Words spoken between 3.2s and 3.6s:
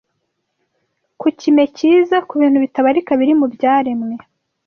mu